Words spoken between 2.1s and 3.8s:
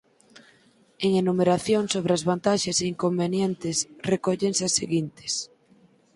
as vantaxes e inconvenientes